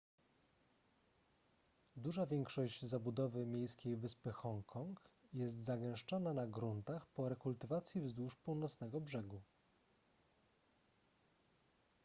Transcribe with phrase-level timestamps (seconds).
[1.95, 4.99] duża większość zabudowy miejskiej wyspy hongkong
[5.33, 9.41] jest zagęszczona na gruntach po rekultywacji wzdłuż północnego brzegu